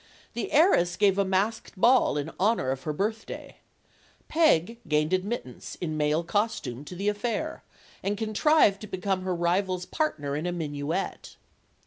The 0.33 0.51
heiress 0.51 0.95
gave 0.95 1.19
a 1.19 1.23
masked 1.23 1.79
ball 1.79 2.17
in 2.17 2.31
honor 2.39 2.71
of 2.71 2.81
her 2.85 2.91
birthday. 2.91 3.57
Peg 4.29 4.79
gained 4.87 5.13
admittance, 5.13 5.77
in 5.79 5.95
male 5.95 6.23
costume, 6.23 6.83
to 6.85 6.95
the 6.95 7.07
affair, 7.07 7.63
and 8.01 8.17
contrived 8.17 8.81
to 8.81 8.87
become 8.87 9.21
her 9.21 9.35
rival's 9.35 9.85
partner 9.85 10.35
in 10.35 10.47
a 10.47 10.51
minuet. 10.51 11.35